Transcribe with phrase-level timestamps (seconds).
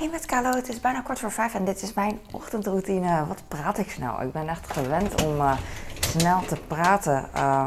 [0.00, 3.26] Hey met Carlo, het is bijna kwart voor vijf en dit is mijn ochtendroutine.
[3.26, 4.22] Wat praat ik snel?
[4.22, 5.56] Ik ben echt gewend om uh,
[6.00, 7.28] snel te praten.
[7.36, 7.66] Uh,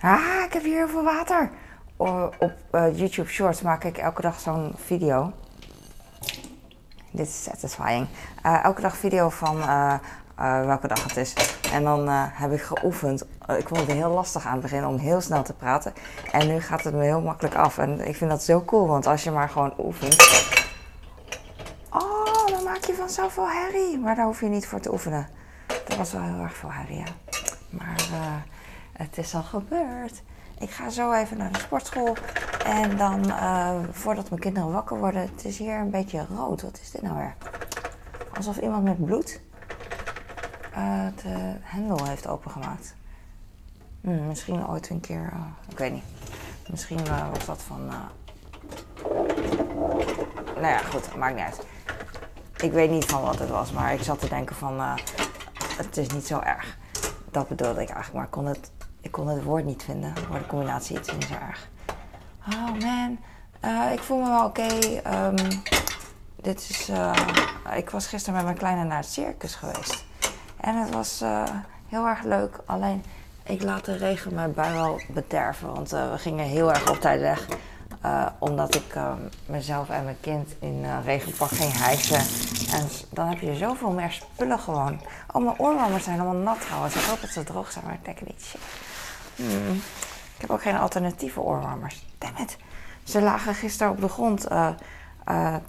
[0.00, 1.50] ah, ik heb hier heel veel water.
[1.96, 2.52] O, op
[2.94, 5.32] YouTube Shorts maak ik elke dag zo'n video.
[7.10, 8.06] Dit is satisfying.
[8.42, 9.56] elke dag video van
[10.66, 11.34] welke dag het is.
[11.72, 13.22] En dan heb ik geoefend.
[13.58, 15.92] ik vond het heel lastig aan het begin om heel snel te praten.
[16.32, 17.78] En nu gaat het me heel makkelijk af.
[17.78, 20.49] En ik vind dat zo cool, want als je maar gewoon oefent
[23.14, 23.98] vanzelf wel herrie.
[23.98, 25.28] Maar daar hoef je niet voor te oefenen.
[25.66, 27.04] Dat was wel heel erg veel herrie, ja.
[27.70, 28.36] Maar uh,
[28.92, 30.22] het is al gebeurd.
[30.58, 32.16] Ik ga zo even naar de sportschool.
[32.64, 36.62] En dan, uh, voordat mijn kinderen wakker worden, het is hier een beetje rood.
[36.62, 37.34] Wat is dit nou weer?
[38.36, 39.40] Alsof iemand met bloed
[40.76, 42.94] uh, de hendel heeft opengemaakt.
[44.00, 45.32] Hmm, misschien ooit een keer,
[45.68, 46.04] ik weet niet.
[46.70, 47.86] Misschien was dat van.
[50.54, 51.66] Nou ja, goed, maakt niet uit.
[52.60, 54.94] Ik weet niet van wat het was, maar ik zat te denken van uh,
[55.76, 56.76] het is niet zo erg.
[57.30, 60.12] Dat bedoelde ik eigenlijk, maar ik kon het, ik kon het woord niet vinden.
[60.30, 61.68] Maar de combinatie is niet zo erg.
[62.48, 63.18] Oh man,
[63.64, 64.68] uh, ik voel me wel oké.
[65.14, 65.62] Um,
[66.36, 67.12] dit is, uh,
[67.76, 70.04] ik was gisteren met mijn kleine naar het circus geweest.
[70.60, 71.24] En het was
[71.88, 72.60] heel erg leuk.
[72.64, 73.04] Alleen
[73.42, 75.72] ik laat de regen mijn bui wel bederven.
[75.72, 77.46] Want we gingen heel erg op tijd weg.
[78.04, 79.12] Uh, omdat ik uh,
[79.46, 82.18] mezelf en mijn kind in uh, regenpak ging hijsen.
[82.78, 85.00] En dan heb je zoveel meer spullen gewoon.
[85.32, 86.94] Oh, mijn oorwarmers zijn allemaal nat trouwens.
[86.94, 88.54] Ik hoop dat ze droog zijn, maar ik denk niet.
[89.36, 89.74] Hmm.
[90.34, 92.06] Ik heb ook geen alternatieve oorwarmers.
[92.18, 92.56] Dammit.
[93.02, 94.46] Ze lagen gisteren op de grond.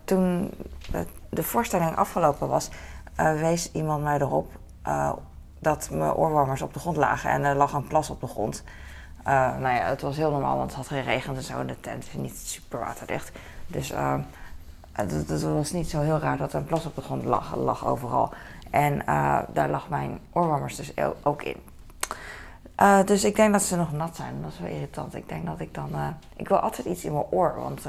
[0.04, 0.54] toen
[1.30, 2.70] de voorstelling afgelopen was,
[3.16, 4.52] wees iemand mij erop
[5.60, 7.30] dat mijn oorwarmers op de grond lagen.
[7.30, 8.64] En er lag een plas op de grond.
[9.28, 11.60] Uh, nou ja, het was heel normaal, want het had geregend en zo.
[11.60, 13.32] En de tent is niet super waterdicht.
[13.68, 14.16] Dus uh,
[14.92, 17.88] het, was niet zo heel raar dat er een plas op de grond lag, lag
[17.88, 18.34] overal.
[18.70, 21.58] En uh, daar lag mijn oorwarmers dus ook in.
[23.06, 24.42] dus ik denk dat ze nog nat zijn.
[24.42, 25.16] Dat is wel irritant.
[25.16, 25.90] Ik denk dat ik dan.
[26.36, 27.84] ik wil altijd iets in mijn oor, want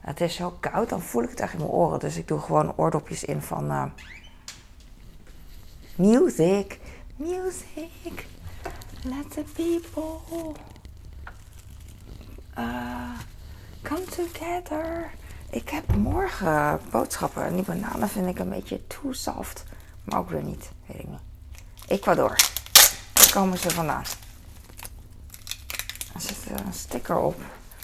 [0.00, 0.88] het is zo koud.
[0.88, 1.98] Dan voel ik het echt in mijn oren.
[1.98, 3.92] Dus ik doe gewoon oordopjes in van.
[5.96, 6.80] music.
[7.16, 8.26] Music.
[9.04, 10.54] Let the people
[12.58, 12.64] uh,
[13.82, 15.10] come together.
[15.50, 17.44] Ik heb morgen boodschappen.
[17.44, 19.64] En die bananen vind ik een beetje too soft.
[20.04, 20.70] Maar ook weer niet.
[20.86, 21.20] Weet ik niet.
[21.86, 22.36] Ecuador.
[23.12, 24.02] Daar komen ze vandaan.
[26.14, 27.40] Er zit een sticker op.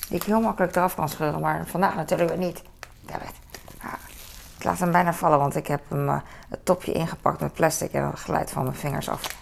[0.08, 1.40] Die ik heel makkelijk eraf kan scheuren.
[1.40, 2.62] Maar vandaag natuurlijk weer niet.
[3.00, 3.34] Damn it.
[4.58, 5.38] ik laat hem bijna vallen.
[5.38, 7.92] Want ik heb hem uh, het topje ingepakt met plastic.
[7.92, 9.38] En dan glijdt van mijn vingers af.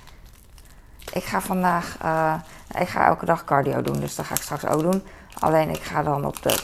[1.12, 2.34] Ik ga vandaag, uh,
[2.76, 5.02] ik ga elke dag cardio doen, dus dat ga ik straks ook doen.
[5.38, 6.58] Alleen ik ga dan op de,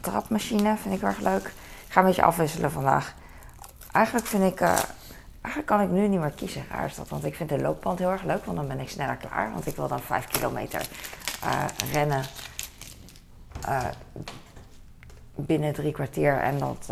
[0.00, 1.46] trapmachine, vind ik erg leuk.
[1.86, 3.14] Ik ga een beetje afwisselen vandaag.
[3.92, 4.68] Eigenlijk vind ik, uh,
[5.40, 7.08] eigenlijk kan ik nu niet meer kiezen, raar is dat.
[7.08, 9.52] Want ik vind de loopband heel erg leuk, want dan ben ik sneller klaar.
[9.52, 10.88] Want ik wil dan 5 kilometer
[11.44, 12.24] uh, rennen
[15.34, 16.38] binnen drie kwartier.
[16.38, 16.88] En dat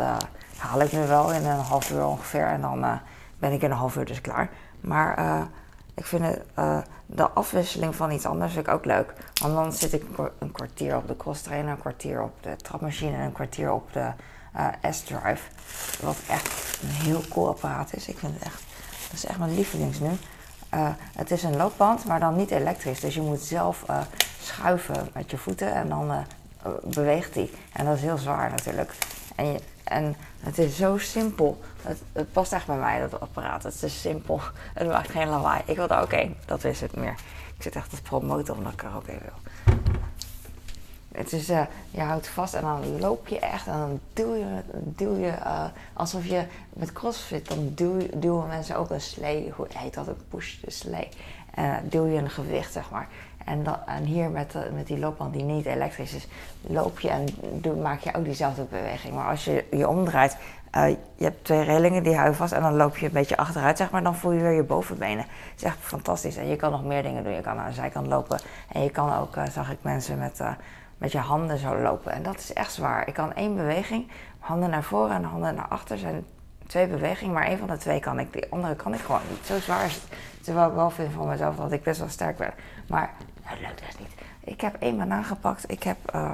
[0.56, 2.46] haal ik nu wel in een half uur ongeveer.
[2.46, 3.00] En dan
[3.38, 4.48] ben ik in een half uur dus klaar.
[4.80, 5.48] Maar
[5.96, 9.12] ik vind het, uh, de afwisseling van iets anders vind ik ook leuk.
[9.40, 10.04] Want dan zit ik
[10.38, 13.92] een kwartier op de cross trainer, een kwartier op de trapmachine en een kwartier op
[13.92, 14.10] de
[14.56, 15.50] uh, S-Drive.
[16.00, 18.08] Wat echt een heel cool apparaat is.
[18.08, 18.62] Ik vind het echt,
[19.10, 20.10] dat is echt mijn lievelings nu.
[20.74, 23.00] Uh, het is een loopband, maar dan niet elektrisch.
[23.00, 23.84] Dus je moet zelf
[24.40, 26.24] schuiven met je voeten en dan
[26.82, 27.50] beweegt hij.
[27.72, 28.94] En dat is heel zwaar natuurlijk.
[29.36, 29.58] En
[29.88, 31.60] en het is zo simpel.
[31.82, 33.62] Het, past echt bij mij, dat apparaat.
[33.62, 34.40] Het is simpel.
[34.74, 35.62] Het maakt geen lawaai.
[35.64, 37.14] Ik wilde oké, okay, dat is het meer.
[37.56, 39.76] Ik zit echt te promoten omdat ik ook even wil.
[41.12, 44.62] Het is, uh, je houdt vast en dan loop je echt en dan duw je,
[44.72, 49.66] duw je uh, alsof je met crossfit, dan duw, duwen mensen ook een slee, hoe
[49.74, 51.08] heet dat, een push de slee.
[51.58, 53.08] Uh, duw je een gewicht, zeg maar.
[53.46, 56.28] En, en hier met, met die loopband die niet elektrisch is,
[56.60, 59.14] loop je en doe, maak je ook diezelfde beweging.
[59.14, 60.36] Maar als je je omdraait,
[60.76, 63.76] uh, je hebt twee relingen die houden vast en dan loop je een beetje achteruit,
[63.76, 64.02] zeg maar.
[64.02, 65.24] Dan voel je weer je bovenbenen.
[65.24, 66.36] Het is echt fantastisch.
[66.36, 67.32] En je kan nog meer dingen doen.
[67.32, 68.40] Je kan aan de zijkant lopen
[68.72, 70.40] en je kan ook, uh, zag ik mensen met,
[70.98, 72.12] met je handen zo lopen.
[72.12, 73.08] En dat is echt zwaar.
[73.08, 76.24] Ik kan één beweging, handen naar voren en handen naar achter zijn
[76.66, 78.32] twee bewegingen, maar één van de twee kan ik.
[78.32, 79.46] Die andere kan ik gewoon niet.
[79.46, 80.04] Zo zwaar is het.
[80.40, 82.54] Terwijl ik wel vind van mezelf dat ik best wel sterk ben.
[82.88, 83.10] Maar
[83.42, 84.12] het lukt echt niet.
[84.44, 85.70] Ik heb één banaan gepakt.
[85.70, 86.32] Ik heb uh,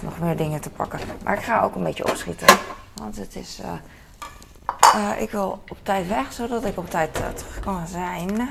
[0.00, 1.00] nog meer dingen te pakken.
[1.24, 2.58] Maar ik ga ook een beetje opschieten.
[2.94, 3.60] Want het is.
[3.60, 3.72] Uh,
[4.94, 8.50] uh, ik wil op tijd weg, zodat ik op tijd terug kan zijn.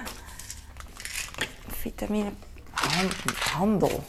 [1.68, 2.32] Vitamine
[3.54, 4.04] handel.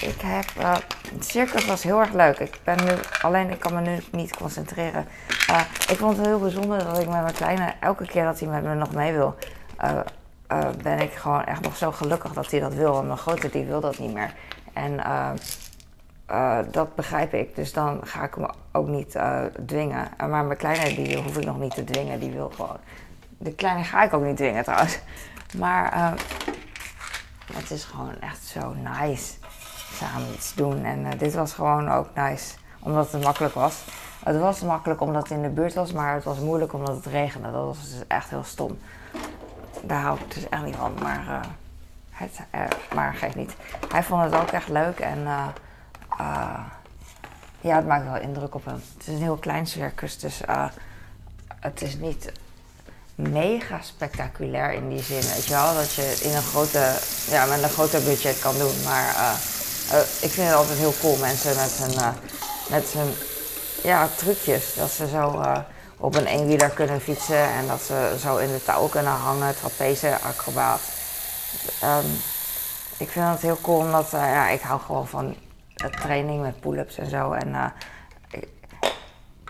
[0.00, 0.44] Ik heb.
[0.58, 0.74] eh,
[1.12, 2.38] het circus was heel erg leuk.
[2.38, 2.92] Ik ben nu.
[3.22, 5.06] Alleen ik kan me nu niet concentreren.
[5.48, 5.60] Eh,
[5.90, 7.72] ik vond het heel bijzonder dat ik met mijn kleine.
[7.80, 9.34] Elke keer dat hij met me nog mee wil.
[9.76, 9.98] eh,
[10.46, 12.92] eh, ben ik gewoon echt nog zo gelukkig dat hij dat wil.
[12.92, 14.34] Want mijn grote die wil dat niet meer.
[14.72, 15.04] En.
[15.04, 15.30] eh,
[16.26, 17.54] eh, dat begrijp ik.
[17.56, 20.08] Dus dan ga ik me ook niet eh, dwingen.
[20.16, 22.20] En Maar mijn kleine die hoef ik nog niet te dwingen.
[22.20, 22.76] Die wil gewoon.
[23.38, 24.98] De kleine ga ik ook niet dwingen trouwens.
[25.58, 26.12] Maar eh,
[27.54, 29.32] het is gewoon echt zo nice
[29.96, 30.84] samen iets doen.
[30.84, 33.84] En eh, dit was gewoon ook nice, omdat het makkelijk was.
[34.24, 37.06] Het was makkelijk omdat het in de buurt was, maar het was moeilijk omdat het
[37.06, 37.52] regende.
[37.52, 38.78] Dat was dus echt heel stom.
[39.82, 41.46] Daar hou ik dus echt niet van, maar,
[42.50, 42.60] eh,
[42.94, 43.56] maar geeft niet.
[43.88, 45.18] Hij vond het ook echt leuk en
[47.60, 48.80] ja, het maakt wel indruk op hem.
[48.98, 50.40] Het is een heel klein circus, dus
[51.60, 52.32] het is niet
[53.14, 55.74] mega spectaculair in die zin, weet je wel.
[55.74, 56.92] Dat je in een grote,
[57.30, 58.82] ja, met een groter budget kan doen.
[58.84, 59.14] Maar
[59.90, 62.12] eh, ik vind het altijd heel cool, mensen met hun, eh,
[62.70, 63.14] met hun
[63.82, 64.74] ja, trucjes.
[64.74, 65.58] Dat ze zo eh,
[65.96, 70.18] op een eenwieler kunnen fietsen en dat ze zo in de touw kunnen hangen, trapeze,
[70.20, 70.80] acrobaat.
[71.80, 72.06] Ehm,
[72.96, 75.36] ik vind het heel cool, omdat ja, ik hou gewoon van
[75.74, 77.32] training met pull-ups en zo.
[77.32, 77.72] En
[78.30, 78.48] ik,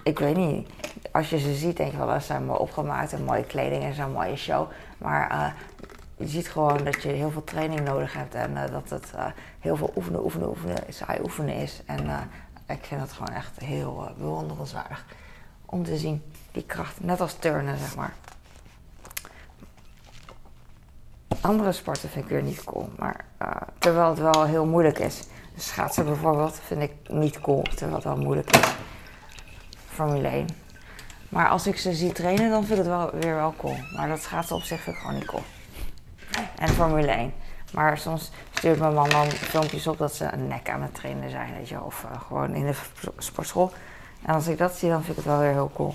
[0.03, 0.69] ik weet niet,
[1.13, 3.95] als je ze ziet denk je wel, dat zijn mooi opgemaakt en mooie kleding en
[3.95, 4.69] zo'n mooie show.
[4.99, 5.55] Maar
[6.17, 9.27] je ziet gewoon dat je heel veel training nodig hebt en eh, dat het eh,
[9.61, 11.83] heel veel oefenen, oefenen, oefenen, saai oefenen is.
[11.87, 15.05] En eh, ik vind het gewoon echt heel bewonderenswaardig
[15.67, 16.23] om te zien,
[16.53, 17.01] die kracht.
[17.01, 18.15] Net als turnen, zeg maar.
[21.41, 23.25] Andere sporten vind ik weer niet cool, maar
[23.79, 25.23] terwijl het wel heel moeilijk is.
[25.57, 28.75] Schaatsen bijvoorbeeld vind ik niet cool, terwijl het wel moeilijk is.
[29.87, 30.47] Formule 1.
[31.29, 33.77] Maar als ik ze zie trainen, dan vind ik het wel, weer wel cool.
[33.97, 35.43] Maar dat schaatsen op zich vind ik gewoon niet cool.
[36.59, 37.33] En Formule 1.
[37.73, 41.31] Maar soms stuurt mijn man dan filmpjes op dat ze een nek aan het trainen
[41.31, 41.83] zijn, weet je.
[41.83, 42.75] Of eh, gewoon in de
[43.19, 43.73] sportschool.
[44.23, 45.95] En als ik dat zie, dan vind ik het wel weer heel cool.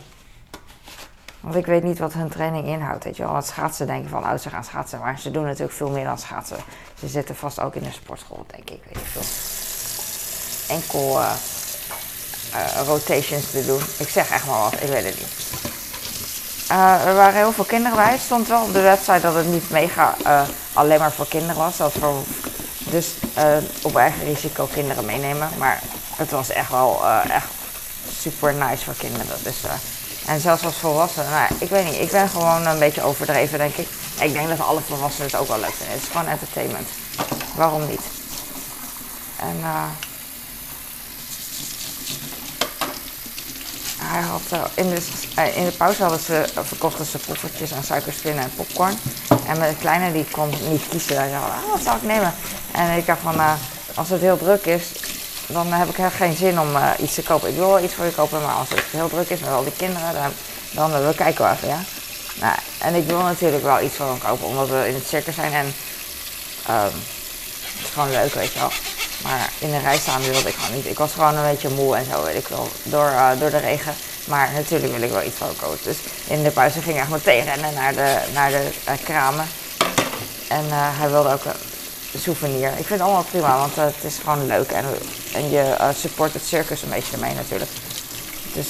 [1.39, 3.31] Want ik weet niet wat hun training inhoudt, weet je wel.
[3.31, 4.99] Want schaatsen denk je van, oh, ze gaan schaatsen.
[4.99, 6.57] Maar ze doen natuurlijk veel meer dan schaatsen.
[6.99, 10.75] Ze zitten vast ook in de sportschool, denk ik, weet ik veel.
[10.75, 11.31] Enkel eh,
[12.53, 13.81] eh, rotations te doen.
[13.99, 15.60] Ik zeg echt maar wat, ik weet het niet.
[16.71, 18.11] Eh, er waren heel veel kinderen bij.
[18.11, 20.41] Het stond wel op de website dat het niet mega eh,
[20.73, 21.77] alleen maar voor kinderen was.
[21.77, 22.23] Dat voor,
[22.77, 25.49] dus eh, op eigen risico kinderen meenemen.
[25.57, 25.81] Maar
[26.15, 27.47] het was echt wel echt
[28.19, 29.37] super nice voor kinderen.
[29.43, 29.55] Dus,
[30.25, 31.29] en zelfs als volwassenen.
[31.29, 33.87] Nou, ik weet niet, ik ben gewoon een beetje overdreven, denk ik.
[34.19, 35.93] Ik denk dat alle volwassenen het ook wel leuk vinden.
[35.95, 36.87] Het is gewoon entertainment.
[37.55, 38.03] Waarom niet?
[39.39, 39.63] En
[44.11, 45.01] hij had, eh, in, de,
[45.35, 48.99] eh, in de pauze hadden ze, eh, verkochten ze poffertjes en suikerspinnen en popcorn.
[49.47, 51.17] En mijn kleine die kon niet kiezen.
[51.17, 52.33] Hij zei, ah, wat zou ik nemen?
[52.71, 53.35] En ik dacht van,
[53.95, 54.83] als het heel druk is,
[55.47, 56.69] dan heb ik echt geen zin om
[56.99, 57.49] iets te kopen.
[57.49, 59.63] Ik wil wel iets voor je kopen, maar als het heel druk is met al
[59.63, 60.31] die kinderen, dan,
[60.71, 61.79] dan we kijken we even, ja.
[62.39, 65.35] Nou, en ik wil natuurlijk wel iets voor hem kopen, omdat we in het circus
[65.35, 65.73] zijn en
[66.67, 66.95] ehm,
[67.75, 68.71] het is gewoon leuk, weet je wel.
[69.23, 70.85] Maar in de rij wilde ik gewoon niet.
[70.85, 73.57] Ik was gewoon een beetje moe en zo, weet ik wel, door, eh, door de
[73.57, 73.93] regen.
[74.25, 75.77] Maar natuurlijk wil ik wel iets van kopen.
[75.83, 75.97] Dus
[76.27, 79.45] in de pauze ging ik echt meteen rennen naar de, naar de eh, kramen.
[80.47, 82.67] En eh, hij wilde ook een souvenir.
[82.67, 84.71] Ik vind het allemaal prima, want het is gewoon leuk.
[84.71, 84.85] En,
[85.33, 87.71] en je support het circus een beetje ermee natuurlijk.
[88.53, 88.67] Dus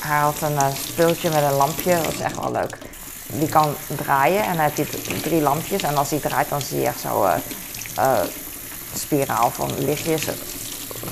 [0.00, 0.58] hij had een
[0.92, 2.78] speeltje met een lampje, dat is echt wel leuk.
[3.26, 5.82] Die kan draaien en je d- drie lampjes.
[5.82, 7.28] En als die draait, dan zie je echt zo
[8.98, 10.26] spiraal van lichtjes.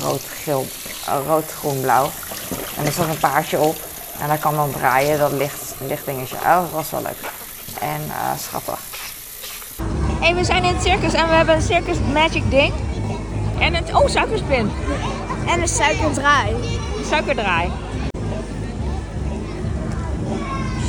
[0.01, 0.67] Rood, geel,
[1.07, 2.11] eh, rood, groen, blauw.
[2.77, 3.77] En er zat een paardje op.
[4.21, 6.37] En dat kan dan draaien, dat licht, lichtdingetje.
[6.37, 7.31] Oh, dat was wel leuk.
[7.81, 8.79] En eh, schattig.
[10.21, 12.73] Hey, we zijn in het circus en we hebben een circus magic ding.
[13.59, 14.71] En het, oh, suikerspin.
[15.47, 16.57] En een suikerdraai.
[17.09, 17.73] Suikerdraai.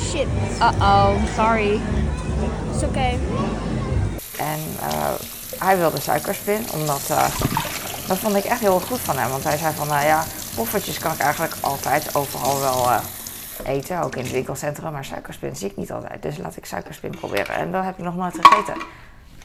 [0.10, 0.28] Shit.
[0.60, 1.80] Uh-oh, sorry.
[2.75, 3.20] Is oké.
[4.38, 7.29] En eh, hij wilde suikerspin, omdat eh,
[8.07, 9.29] dat vond ik echt heel goed van hem.
[9.29, 10.24] Want hij zei van, nou ja,
[10.55, 13.00] poffertjes kan ik eigenlijk altijd overal wel eh,
[13.63, 14.91] eten, ook in het winkelcentrum.
[14.91, 17.55] Maar suikerspin zie ik niet altijd, dus laat ik suikerspin proberen.
[17.55, 18.81] En dat heb ik nog nooit gegeten.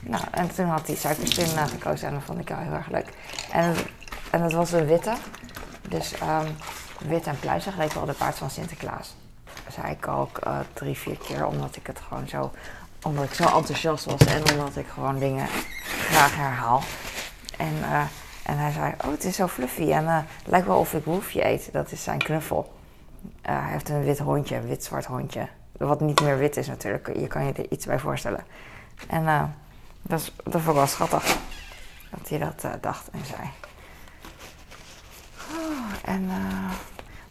[0.01, 2.91] Nou, en toen had hij suikerspin eh, gekozen en dat vond ik wel heel erg
[2.91, 3.07] leuk.
[3.53, 3.75] En
[4.31, 5.13] en het was een witte,
[5.89, 6.47] dus ehm,
[6.99, 9.15] wit en pluizig leek wel de paard van Sinterklaas.
[9.73, 10.39] Zei ik ook
[10.73, 12.53] drie, vier keer, omdat ik het gewoon zo
[13.03, 15.47] omdat ik zo enthousiast was en omdat ik gewoon dingen
[16.11, 16.83] graag herhaal.
[17.57, 18.03] En, eh,
[18.43, 21.45] en hij zei, oh het is zo fluffy en eh, lijkt wel of ik woefje
[21.47, 21.73] eet.
[21.73, 22.73] Dat is zijn knuffel.
[23.43, 25.49] Eh, hij heeft een wit hondje, een wit-zwart hondje.
[25.73, 28.45] Wat niet meer wit is natuurlijk, je kan je er iets bij voorstellen.
[29.09, 29.55] En
[30.03, 31.37] dat, dat vond ik wel schattig.
[32.11, 33.49] dat hij dat dacht en zei.
[35.51, 36.73] Oh, en eh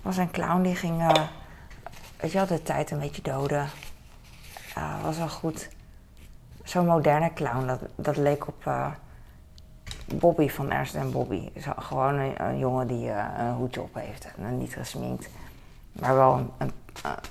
[0.02, 1.06] was een clown die ging,
[2.18, 3.70] weet je wel, de tijd een beetje doden.
[5.04, 5.70] Was wel goed.
[6.70, 8.88] Zo'n moderne clown, dat, dat leek op eh,
[10.16, 11.50] Bobby van Ernst en Bobby.
[11.78, 15.30] Gewoon een, jongen die eh, een hoedje op heeft en niet gesminkt.
[15.92, 16.72] Maar wel een, een,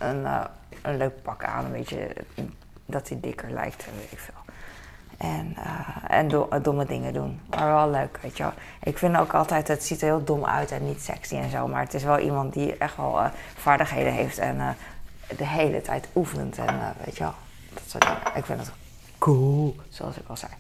[0.09, 0.45] een, eh,
[0.83, 2.16] een leuk pak aan, een beetje
[2.87, 4.35] dat hij dikker lijkt, weet ik veel.
[5.16, 5.57] En,
[6.09, 7.40] en do- domme dingen doen.
[7.50, 8.52] Maar wel leuk, weet je wel.
[8.83, 11.68] Ik vind ook altijd, het ziet er heel dom uit en niet sexy en zo.
[11.68, 13.21] Maar het is wel iemand die echt wel
[13.57, 14.76] vaardigheden heeft en
[15.37, 16.59] de hele tijd oefent.
[16.59, 17.35] En weet je wel,
[17.75, 18.18] dat soort dingen.
[18.35, 18.73] Ik vind het
[19.18, 20.52] cool, zoals ik al zei.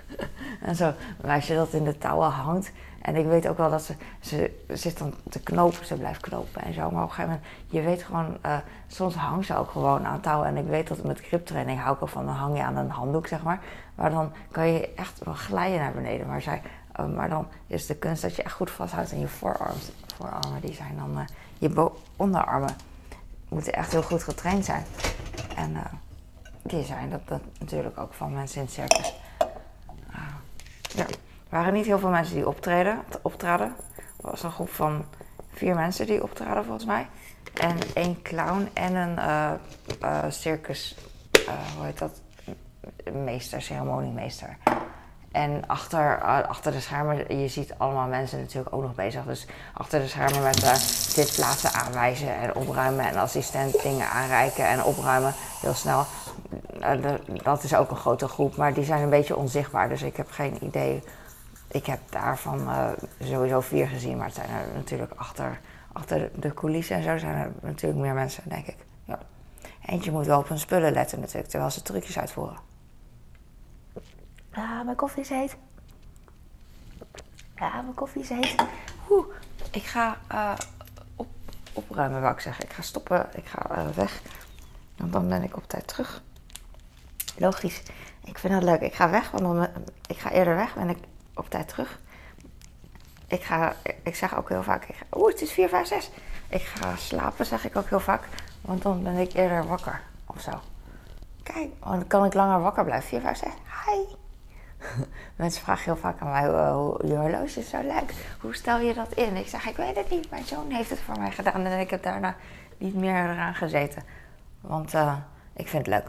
[0.68, 2.72] en zo, maar als je dat in de touwen hangt.
[3.02, 6.62] En ik weet ook wel dat ze, ze zit dan te knopen, ze blijft knopen
[6.62, 6.90] en zo.
[6.90, 8.56] Maar op een gegeven moment, je weet gewoon, eh,
[8.86, 10.46] soms hangt ze ook gewoon aan touwen.
[10.46, 13.26] En ik weet dat met griptraining hou ik van, dan hang je aan een handdoek,
[13.26, 13.60] zeg maar.
[13.94, 16.26] Maar dan kan je echt wel glijden naar beneden.
[16.26, 19.28] Maar, zij, eh, maar dan is de kunst dat je echt goed vasthoudt in je
[19.28, 19.76] voorarm,
[20.16, 20.60] voorarmen.
[20.60, 21.24] Die zijn dan, eh,
[21.58, 22.76] je onderarmen
[23.48, 24.84] moeten echt heel goed getraind zijn.
[25.56, 25.76] En
[26.62, 29.14] die zijn dat, natuurlijk ook van mensen in het circus.
[30.12, 30.20] Ah.
[30.96, 33.66] Er waren niet heel veel mensen die optreden, optraden.
[33.96, 35.04] Er was een groep van
[35.52, 37.06] vier mensen die optraden volgens mij.
[37.54, 39.52] En één clown en een eh,
[40.00, 40.96] eh, circus,
[41.46, 42.20] eh, hoe heet dat?
[43.12, 44.56] Meester, ceremoniemeester.
[45.32, 49.24] En achter, eh, achter de schermen, je ziet allemaal mensen natuurlijk ook nog bezig.
[49.24, 53.04] Dus achter de schermen met eh zitplaatsen aanwijzen en opruimen.
[53.04, 56.04] En assistent dingen aanreiken en opruimen heel snel.
[56.80, 59.88] Eh, dat is ook een grote groep, maar die zijn een beetje onzichtbaar.
[59.88, 61.02] Dus ik heb geen idee.
[61.68, 62.68] Ik heb daarvan
[63.22, 65.60] sowieso vier gezien, maar het zijn er natuurlijk achter,
[65.92, 68.76] achter de coulissen en zo zijn er natuurlijk meer mensen, denk ik.
[69.04, 69.18] Ja.
[69.86, 72.71] Eentje moet wel op hun spullen letten natuurlijk, terwijl ze trucjes uitvoeren.
[74.54, 75.56] Ah, mijn koffie is heet.
[77.56, 78.54] Ja, mijn koffie is heet.
[79.10, 79.26] Oeh,
[79.70, 80.52] ik ga eh,
[81.16, 81.28] op,
[81.72, 82.64] opruimen, wou ik zeggen.
[82.64, 84.22] Ik ga stoppen, ik ga eh, weg.
[84.96, 86.22] Want dan ben ik op tijd terug.
[87.36, 87.82] Logisch.
[88.24, 88.80] Ik vind dat leuk.
[88.80, 89.68] Ik ga weg, want dan,
[90.06, 90.98] ik ga eerder weg, ben ik
[91.34, 92.00] op tijd terug.
[93.26, 96.10] Ik, ga, ik zeg ook heel vaak, oeh, het is 4, 5, 6.
[96.48, 98.28] Ik ga slapen, zeg ik ook heel vaak,
[98.60, 100.60] want dan ben ik eerder wakker of zo.
[101.42, 103.08] Kijk, dan kan ik langer wakker blijven.
[103.08, 103.48] 4, 5, 6.
[103.86, 104.21] Hi.
[105.36, 108.14] Mensen vragen heel vaak aan mij, eh, hoe- je horloge is zo leuk.
[108.40, 109.36] Hoe stel je dat in?
[109.36, 110.30] Ik zeg, ik weet het niet.
[110.30, 112.36] Mijn zoon heeft het voor mij gedaan en ik heb daarna
[112.78, 114.02] niet meer eraan gezeten.
[114.60, 115.16] Want eh,
[115.52, 116.08] ik vind het leuk.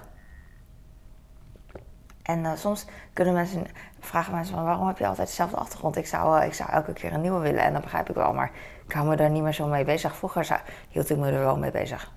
[2.24, 3.66] En eh, soms kunnen mensen,
[4.00, 5.96] vragen mensen van waarom heb je altijd dezelfde achtergrond?
[5.98, 8.34] Ik zou, eh, ik zou elke keer een nieuwe willen en dat begrijp ik wel,
[8.34, 8.52] maar
[8.88, 10.16] ik hou me daar niet meer zo mee bezig.
[10.16, 12.12] Vroeger zou, hield ik me er wel mee bezig.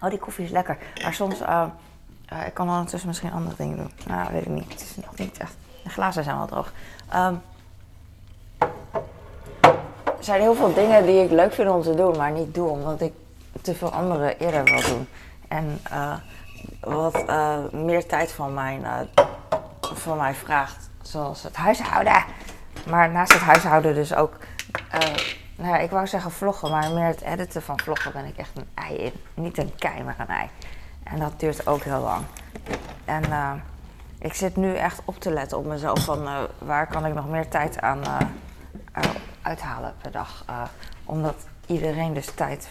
[0.00, 0.78] Oh, die koffie is lekker.
[1.02, 1.42] Maar soms,
[2.46, 3.90] ik kan ondertussen misschien andere dingen doen.
[4.06, 4.72] Nou, weet ik niet.
[4.72, 5.54] Het is nog niet echt.
[5.82, 6.72] De glazen zijn wel droog.
[7.08, 7.34] Ehm,
[10.04, 12.68] er zijn heel veel dingen die ik leuk vind om te doen, maar niet doe
[12.68, 13.12] omdat ik
[13.62, 15.08] te veel andere eerder wil doen.
[15.48, 16.14] En eh,
[16.80, 19.00] wat eh, meer tijd van, eh,
[19.80, 22.24] van mij vraagt, zoals het huishouden.
[22.86, 24.36] Maar naast het huishouden dus ook,
[25.56, 28.50] nou ja, ik wou zeggen vloggen, maar meer het editen van vloggen ben ik echt
[28.54, 29.12] een ei in.
[29.34, 30.48] Niet een kei, maar een ei.
[31.04, 32.24] En dat duurt ook heel lang.
[33.04, 33.52] En eh,
[34.18, 37.28] ik zit nu echt op te letten op mezelf van eh, waar kan ik nog
[37.28, 39.10] meer tijd aan eh,
[39.42, 40.44] uithalen per dag.
[41.04, 41.34] Omdat
[41.66, 42.68] iedereen dus tijd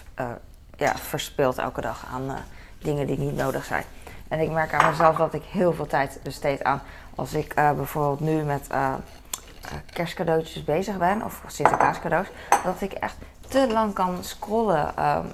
[0.76, 2.36] ja, verspilt elke dag aan
[2.78, 3.84] dingen die niet nodig zijn.
[4.28, 6.82] En ik merk aan mezelf dat ik heel veel tijd besteed aan
[7.16, 8.68] als ik bijvoorbeeld nu met
[9.94, 12.28] kerstcadeautjes bezig ben, of Sinterklaascadeaus,
[12.64, 13.16] dat ik echt
[13.48, 15.26] te lang kan scrollen ehm,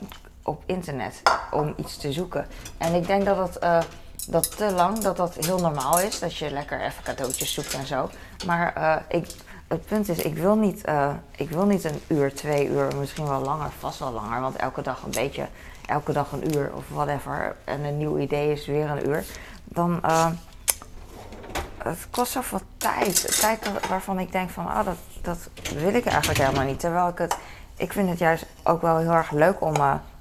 [0.50, 2.48] op internet om iets te zoeken.
[2.78, 3.80] En ik denk dat dat, eh,
[4.28, 7.88] dat te lang, dat dat heel normaal is, dat je lekker even cadeautjes zoekt en
[7.88, 8.10] zo.
[8.46, 9.28] Maar eh, ik,
[9.68, 13.28] het punt is, ik wil, niet, eh, ik wil niet een uur, twee uur, misschien
[13.28, 15.48] wel langer, vast wel langer, want elke dag een beetje,
[15.86, 19.24] elke dag een uur of whatever, en een nieuw idee is weer een uur.
[19.64, 20.02] Dan,
[21.84, 23.40] het kost zoveel tijd.
[23.40, 26.80] Tijd waarvan ik denk van, oh, dat, dat wil ik eigenlijk helemaal niet.
[26.80, 27.38] Terwijl ik het,
[27.76, 29.74] ik vind het juist ook wel heel erg leuk om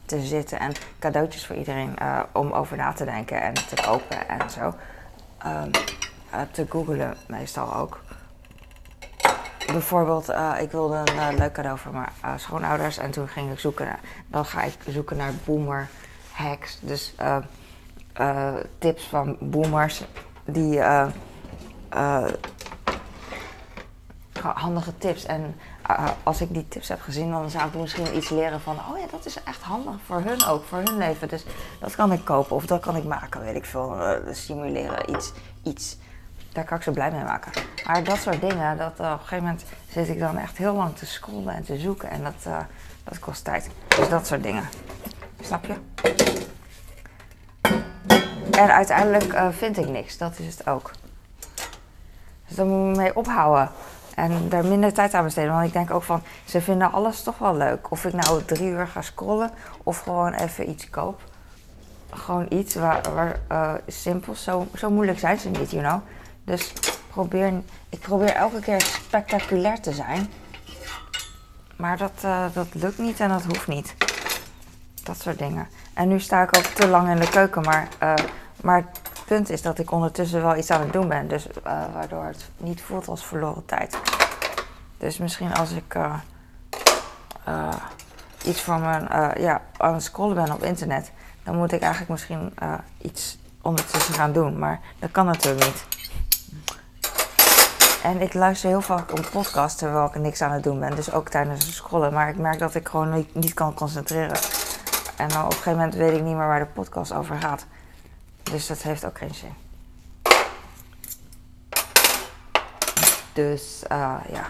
[0.09, 4.29] te zitten en cadeautjes voor iedereen eh, om over na te denken en te kopen
[4.29, 4.75] en zo.
[5.39, 5.71] Ehm,
[6.31, 8.01] eh, te googlen meestal ook.
[9.67, 13.85] Bijvoorbeeld, eh, ik wilde een leuk cadeau voor mijn schoonouders en toen ging ik zoeken
[13.85, 15.89] naar, dan ga ik zoeken naar boomer
[16.31, 16.79] hacks.
[16.81, 17.15] Dus
[18.79, 20.05] tips van boomers
[20.45, 20.83] die
[24.43, 25.25] handige tips.
[25.25, 25.57] En
[25.89, 28.99] eh, als ik die tips heb gezien, dan zou ik misschien iets leren van, oh
[28.99, 31.29] ja, dat is echt handig voor hun ook, voor hun leven.
[31.29, 31.45] Dus
[31.81, 33.97] dat kan ik kopen of dat kan ik maken, weet ik veel.
[34.01, 35.97] eh, stimuleren, iets, iets.
[36.53, 37.53] daar kan ik ze blij mee maken.
[37.87, 40.75] Maar dat soort dingen, dat, eh, op een gegeven moment zit ik dan echt heel
[40.75, 42.11] lang te scrollen en te zoeken.
[42.11, 42.55] En dat,
[43.05, 43.71] dat kost tijd.
[43.89, 44.69] Dus dat soort dingen.
[45.41, 45.75] Snap je?
[48.51, 50.19] En uiteindelijk vind ik niks.
[50.19, 50.91] Dat is het ook.
[52.47, 53.71] Dus daar moet ik mee ophouden.
[54.19, 55.53] En daar minder tijd aan besteden.
[55.53, 57.91] Want ik denk ook van, ze vinden alles toch wel leuk.
[57.91, 59.51] Of ik nou drie uur ga scrollen
[59.83, 61.21] of gewoon even iets koop.
[62.11, 66.01] Gewoon iets waar, waar eh, simpel, zo, zo moeilijk zijn ze niet, you know.
[66.45, 66.73] Dus
[67.11, 67.53] probeer,
[67.89, 70.33] ik probeer elke keer spectaculair te zijn.
[71.77, 73.95] Maar dat, eh, dat lukt niet en dat hoeft niet.
[75.03, 75.69] Dat soort dingen.
[75.95, 78.15] En nu sta ik ook te lang in de keuken, maar, eh,
[78.61, 78.85] maar
[79.29, 81.29] punt is dat ik ondertussen wel iets aan het doen ben.
[81.29, 83.99] Dus eh, waardoor het niet voelt als verloren tijd.
[84.99, 86.15] Dus misschien als ik eh,
[87.45, 87.75] eh,
[88.45, 89.09] iets van mijn,
[89.41, 92.53] ja, aan het scrollen ben op internet, dan moet ik eigenlijk misschien
[93.03, 94.59] iets ondertussen gaan doen.
[94.59, 95.87] Maar dat kan natuurlijk niet.
[98.03, 100.97] En ik luister heel vaak een podcast terwijl ik niks aan het doen ben.
[100.97, 102.13] Dus ook tijdens het scrollen.
[102.13, 104.39] Maar ik merk dat ik gewoon niet, niet kan concentreren.
[105.17, 107.67] En dan op een gegeven moment weet ik niet meer waar de podcast over gaat.
[108.51, 109.55] Dus dat heeft ook geen zin.
[113.33, 114.49] Dus eh, ja.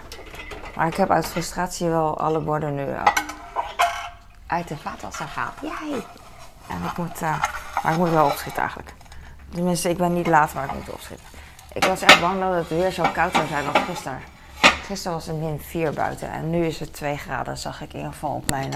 [0.75, 3.03] Maar ik heb uit frustratie wel alle borden nu eh,
[4.47, 5.53] uit de vaatwasser gehaald.
[5.61, 6.05] Jij!
[6.67, 7.43] En ik moet, eh,
[7.83, 8.93] maar ik moet wel opschieten eigenlijk.
[9.49, 11.25] Tenminste, ik ben niet laat, maar ik moet opschieten.
[11.73, 14.19] Ik was echt bang dat het weer zo koud zou zijn als gisteren.
[14.61, 17.97] Gisteren was het min 4 buiten en nu is het 2 graden, zag ik in
[17.97, 18.73] ieder geval op mijn...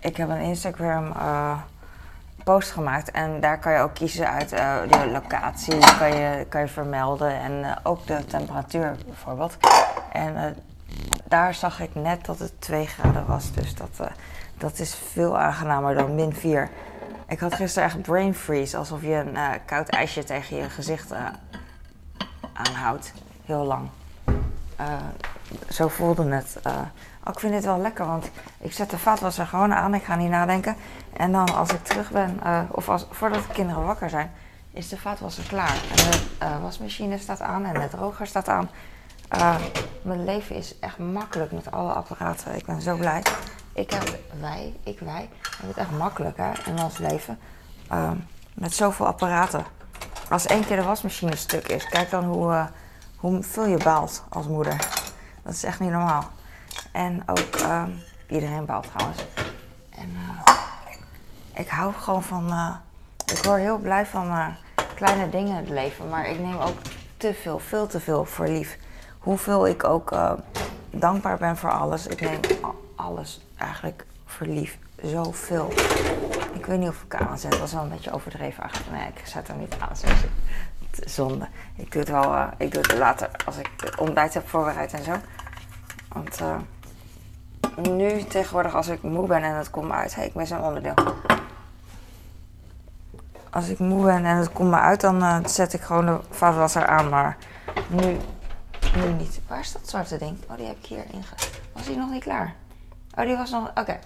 [0.00, 1.12] ik heb een Instagram
[2.48, 6.60] post gemaakt en daar kan je ook kiezen uit eh, de locatie, kan je, kan
[6.60, 9.56] je vermelden en eh, ook de temperatuur bijvoorbeeld.
[10.12, 10.50] En eh,
[11.24, 14.08] daar zag ik net dat het 2 graden was, dus dat,
[14.58, 16.70] dat is veel aangenamer dan min 4.
[17.26, 21.12] Ik had gisteren echt brain freeze, alsof je een koud ijsje tegen je gezicht
[22.52, 23.12] aanhoudt,
[23.44, 23.88] heel lang.
[25.68, 26.56] Zo voelde het.
[26.62, 26.72] eh.
[27.30, 29.94] Ik vind dit wel lekker, want ik zet de vaatwasser gewoon aan.
[29.94, 30.76] Ik ga niet nadenken.
[31.12, 34.30] En dan als ik terug ben, eh, of als, voordat de kinderen wakker zijn,
[34.72, 35.76] is de vaatwasser klaar.
[35.90, 38.70] En de eh, wasmachine staat aan en de droger staat aan.
[40.02, 42.54] Mijn leven is echt makkelijk met alle apparaten.
[42.54, 43.22] Ik ben zo blij.
[43.72, 45.28] Ik heb, wij, ik, wij,
[45.66, 47.38] het echt makkelijk hè, in ons leven.
[48.54, 49.64] Met zoveel apparaten.
[50.30, 52.66] Als één keer de wasmachine stuk is, kijk dan hoe, eh,
[53.16, 54.76] hoe veel je baalt als moeder.
[55.48, 56.30] Dat is echt niet normaal.
[56.92, 57.90] En ook, ehm,
[58.26, 59.24] iedereen baalt trouwens.
[59.90, 60.54] En eh,
[61.54, 62.74] ik hou gewoon van, eh,
[63.36, 64.46] ik word heel blij van eh,
[64.94, 66.08] kleine dingen in het leven.
[66.08, 66.78] Maar ik neem ook
[67.16, 68.78] te veel, veel te veel voor lief.
[69.18, 70.12] Hoeveel ik ook
[70.90, 72.06] dankbaar ben voor alles.
[72.06, 72.40] Ik neem
[72.96, 74.78] alles eigenlijk voor lief.
[75.02, 75.72] Zoveel.
[76.52, 77.50] Ik weet niet of ik aan zet.
[77.50, 78.90] Dat was wel een beetje overdreven eigenlijk.
[78.90, 79.96] Nee, ik zet hem niet aan.
[79.96, 80.06] Zo
[81.04, 81.48] zonde.
[81.76, 84.92] Ik doe het wel, eh, ik doe het later als ik het ontbijt heb voorbereid
[84.92, 85.12] en zo.
[86.08, 86.56] Want eh,
[87.82, 90.14] nu tegenwoordig als ik moe ben en het komt me uit.
[90.14, 90.94] Hey, ik mis een onderdeel.
[93.50, 96.18] Als ik moe ben en het komt me uit, dan eh, zet ik gewoon de
[96.30, 97.08] vaatwasser aan.
[97.08, 97.36] Maar
[97.88, 98.16] nu,
[98.96, 99.40] nu niet.
[99.46, 100.38] Waar is dat zwarte ding?
[100.50, 101.24] Oh, die heb ik hier inge...
[101.72, 102.54] Was die nog niet klaar?
[103.14, 103.70] Oh, die was nog...
[103.74, 103.98] Oké.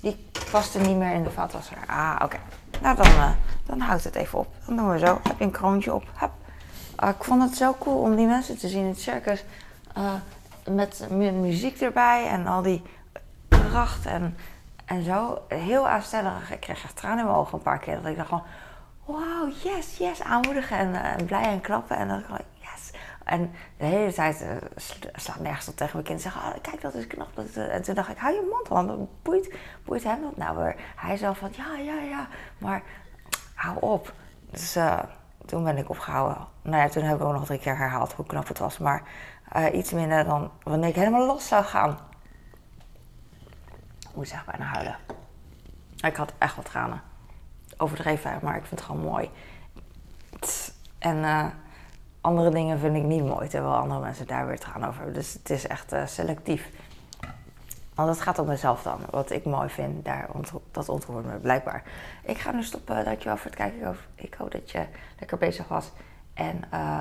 [0.00, 1.76] Die paste niet meer in de vaatwasser.
[1.86, 2.36] Ah, oké.
[2.82, 3.30] Nou, dan, eh,
[3.66, 4.46] dan houdt het even op.
[4.66, 5.20] Dan doen we zo.
[5.22, 6.04] Heb je een kroontje op.
[6.96, 9.44] Ah, ik vond het zo cool om die mensen te zien in het circus.
[9.94, 10.12] eh,
[10.70, 12.82] met mu- muziek erbij en al die
[13.48, 14.36] kracht en,
[14.84, 15.38] en zo.
[15.48, 16.52] Heel aanstellerig.
[16.52, 17.94] Ik kreeg echt tranen in mijn ogen een paar keer.
[18.02, 18.44] Dat ik dacht gewoon,
[19.04, 20.22] wow, yes, yes.
[20.22, 21.96] Aanmoedigen en, eh, blij en klappen.
[21.96, 22.22] En dan.
[23.28, 24.44] En de hele tijd
[24.76, 26.20] sla- slaat nergens op tegen mijn kind.
[26.20, 27.28] Zeggen, oh, kijk, dat is knap.
[27.34, 30.56] Dat, eh, en toen dacht ik, hou je mond, want boeit, boeit hem dat nou
[30.56, 30.76] weer?
[30.96, 32.28] Hij zei van, ja, ja, ja.
[32.58, 32.82] Maar
[33.54, 34.12] hou op.
[34.50, 34.98] Dus eh,
[35.46, 36.46] toen ben ik opgehouden.
[36.62, 38.78] Nou ja, toen hebben we ook nog drie keer herhaald hoe knap het was.
[38.78, 39.02] Maar
[39.72, 41.98] iets minder dan wanneer ik helemaal los zou gaan.
[44.00, 44.96] Ik moet echt bijna huilen.
[45.96, 47.02] Ik had echt wat tranen.
[47.76, 49.30] Overdreven, maar ik vind het gewoon mooi.
[50.98, 51.24] En
[52.20, 55.14] andere dingen vind ik niet mooi, terwijl andere mensen daar weer tranen over hebben.
[55.20, 56.70] Dus het is echt eh, selectief.
[57.94, 58.98] Want het gaat om mezelf dan.
[59.10, 61.82] Wat ik mooi vind, daar ontro- dat ontroert me blijkbaar.
[62.22, 63.04] Ik ga nu stoppen.
[63.04, 63.78] Dankjewel voor het kijken.
[63.78, 64.86] Ik hoop- Ik dat je
[65.18, 65.90] lekker bezig was.
[66.34, 67.00] En eh,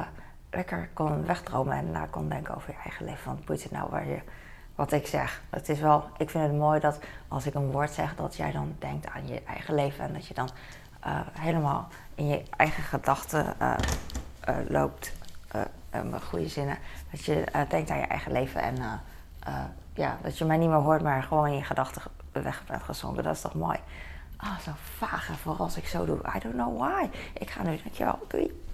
[0.51, 3.25] lekker kon wegdromen en na kon denken over je eigen leven.
[3.25, 4.19] Want boeit het nou waar je,
[4.75, 5.41] wat ik zeg.
[5.49, 8.51] Het is wel, ik vind het mooi dat als ik een woord zeg, dat jij
[8.51, 10.03] dan denkt aan je eigen leven.
[10.05, 10.49] En dat je dan
[11.01, 13.45] eh, helemaal in je eigen gedachten
[14.47, 15.13] eh, loopt.
[15.47, 16.77] eh, eh, met goede zinnen.
[17.11, 19.01] Dat je denkt aan je eigen leven en
[19.93, 23.23] ja, dat je mij niet meer hoort, maar gewoon in je gedachten weg bent gezonken.
[23.23, 23.77] Dat is toch mooi?
[24.37, 25.29] Ah, zo vaag.
[25.29, 25.35] En
[25.77, 26.17] ik zo doe.
[26.35, 27.09] I don't know why.
[27.33, 27.79] Ik ga nu.
[27.83, 28.19] Dankjewel.
[28.27, 28.66] Doei.